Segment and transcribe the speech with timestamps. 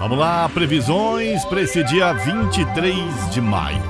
[0.00, 3.82] Vamos lá, previsões para esse dia 23 de maio.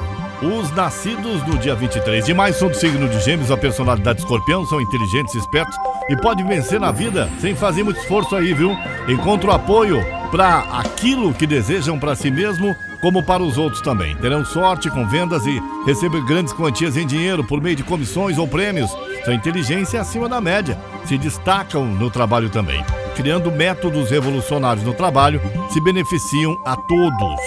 [0.43, 4.67] Os nascidos no dia 23 de maio são do signo de Gêmeos, a personalidade escorpião,
[4.67, 5.77] são inteligentes, espertos
[6.09, 8.77] e podem vencer na vida sem fazer muito esforço aí, viu?
[9.09, 14.15] Encontram apoio para aquilo que desejam para si mesmo, como para os outros também.
[14.17, 18.47] Terão sorte com vendas e recebem grandes quantias em dinheiro por meio de comissões ou
[18.47, 18.91] prêmios.
[19.25, 20.79] Sua inteligência é acima da média.
[21.05, 22.83] Se destacam no trabalho também.
[23.17, 25.41] Criando métodos revolucionários no trabalho,
[25.71, 27.41] se beneficiam a todos.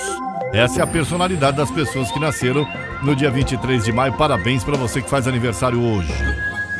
[0.53, 2.67] Essa é a personalidade das pessoas que nasceram
[3.01, 4.13] no dia 23 de maio.
[4.13, 6.13] Parabéns para você que faz aniversário hoje.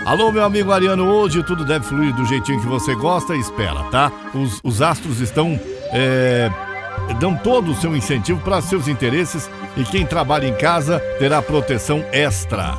[0.05, 3.83] Alô, meu amigo Ariano, hoje tudo deve fluir do jeitinho que você gosta e espera,
[3.85, 4.11] tá?
[4.33, 5.59] Os, os astros estão.
[5.91, 6.51] É,
[7.19, 12.03] dão todo o seu incentivo para seus interesses e quem trabalha em casa terá proteção
[12.11, 12.73] extra.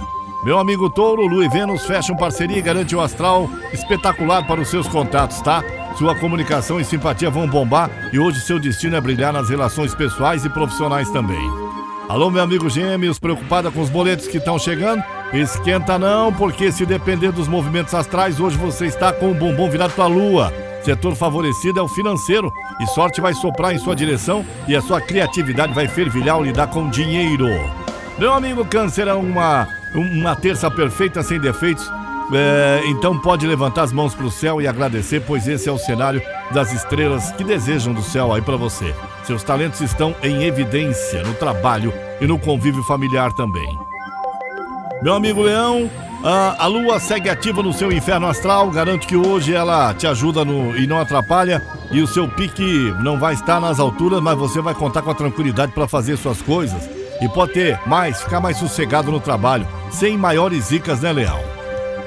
[0.45, 4.69] Meu amigo Touro, Lu e Vênus fecham parceria e garante um astral espetacular para os
[4.69, 5.65] seus contatos, tá?
[5.99, 10.45] Sua comunicação e simpatia vão bombar e hoje seu destino é brilhar nas relações pessoais
[10.45, 11.67] e profissionais também.
[12.09, 15.03] Alô, meu amigo Gêmeos, preocupada com os boletos que estão chegando?
[15.33, 19.95] Esquenta não, porque se depender dos movimentos astrais, hoje você está com o bumbum virado
[19.95, 20.53] para a lua.
[20.87, 25.01] Setor favorecido é o financeiro e sorte vai soprar em sua direção e a sua
[25.01, 27.49] criatividade vai fervilhar ao lidar com dinheiro.
[28.17, 31.91] Meu amigo Câncer, é uma, uma terça perfeita sem defeitos.
[32.33, 35.79] É, então pode levantar as mãos para o céu e agradecer, pois esse é o
[35.79, 38.95] cenário das estrelas que desejam do céu aí para você.
[39.25, 43.77] Seus talentos estão em evidência no trabalho e no convívio familiar também.
[45.03, 45.91] Meu amigo Leão,
[46.23, 48.71] a, a lua segue ativa no seu inferno astral.
[48.71, 51.63] Garanto que hoje ela te ajuda no, e não atrapalha.
[51.91, 55.15] E o seu pique não vai estar nas alturas, mas você vai contar com a
[55.15, 56.89] tranquilidade para fazer suas coisas.
[57.21, 61.57] E pode ter mais, ficar mais sossegado no trabalho, sem maiores zicas, né, Leão?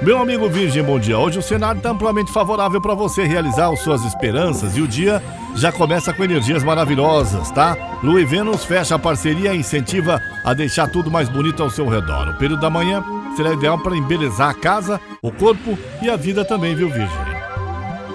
[0.01, 1.19] Meu amigo Virgem, bom dia.
[1.19, 5.21] Hoje o cenário está amplamente favorável para você realizar as suas esperanças e o dia
[5.55, 7.75] já começa com energias maravilhosas, tá?
[8.01, 11.85] Lua e Vênus fecha a parceria e incentiva a deixar tudo mais bonito ao seu
[11.89, 12.29] redor.
[12.29, 13.03] O período da manhã
[13.35, 17.39] será ideal para embelezar a casa, o corpo e a vida também, viu, Virgem?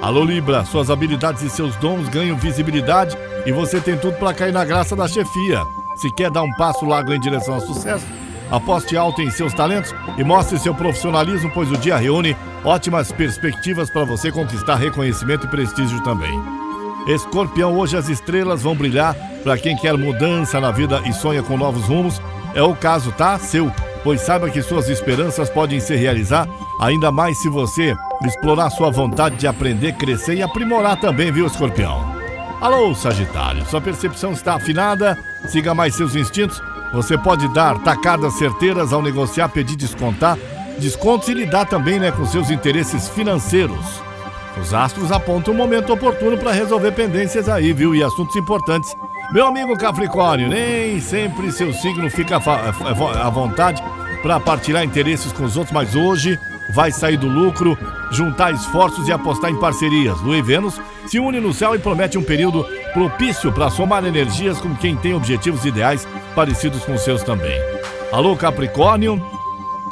[0.03, 3.17] Alô, Libra, suas habilidades e seus dons ganham visibilidade
[3.47, 5.63] e você tem tudo para cair na graça da chefia.
[5.97, 8.05] Se quer dar um passo largo em direção ao sucesso,
[8.51, 13.89] aposte alto em seus talentos e mostre seu profissionalismo, pois o dia reúne ótimas perspectivas
[13.91, 16.39] para você conquistar reconhecimento e prestígio também.
[17.07, 21.57] Escorpião, hoje as estrelas vão brilhar para quem quer mudança na vida e sonha com
[21.57, 22.21] novos rumos.
[22.55, 23.39] É o caso, tá?
[23.39, 23.71] Seu.
[24.05, 26.47] Pois saiba que suas esperanças podem se realizar,
[26.79, 32.15] ainda mais se você explorar sua vontade de aprender, crescer e aprimorar também, viu, Escorpião?
[32.61, 35.17] Alô, Sagitário, sua percepção está afinada,
[35.49, 36.61] siga mais seus instintos.
[36.93, 40.39] Você pode dar tacadas certeiras ao negociar, pedir descontar,
[40.79, 44.03] descontos e lidar também né, com seus interesses financeiros.
[44.61, 47.95] Os astros apontam o momento oportuno para resolver pendências aí, viu?
[47.95, 48.95] E assuntos importantes.
[49.33, 53.83] Meu amigo Capricórnio, nem sempre seu signo fica à vontade
[54.25, 56.41] para partilhar interesses com os outros, mas hoje
[56.71, 57.77] vai sair do lucro,
[58.11, 60.19] juntar esforços e apostar em parcerias.
[60.23, 64.59] Lua e Vênus se une no céu e promete um período propício para somar energias
[64.59, 67.61] com quem tem objetivos ideais parecidos com os seus também.
[68.11, 69.23] Alô, Capricórnio,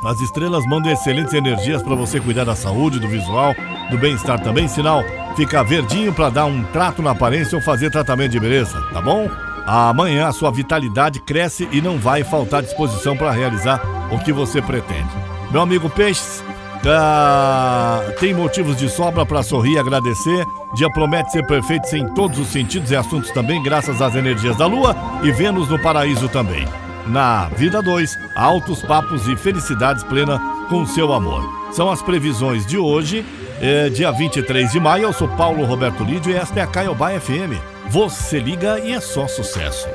[0.03, 3.55] as estrelas mandam excelentes energias para você cuidar da saúde, do visual,
[3.91, 4.67] do bem-estar também.
[4.67, 5.05] Sinal,
[5.37, 9.29] fica verdinho para dar um trato na aparência ou fazer tratamento de beleza, tá bom?
[9.67, 14.63] Amanhã a sua vitalidade cresce e não vai faltar disposição para realizar o que você
[14.63, 15.11] pretende.
[15.51, 16.45] Meu amigo Peixes,
[16.87, 20.45] ah, tem motivos de sobra para sorrir e agradecer.
[20.75, 24.67] Dia promete ser perfeito em todos os sentidos e assuntos também, graças às energias da
[24.67, 26.67] Lua e Vênus no paraíso também.
[27.07, 31.43] Na vida 2, altos papos e felicidades plena com seu amor.
[31.73, 33.25] São as previsões de hoje,
[33.61, 35.05] é, dia 23 de maio.
[35.05, 37.61] Eu sou Paulo Roberto Lídio e esta é a Caiobá FM.
[37.89, 39.89] Você liga e é só sucesso.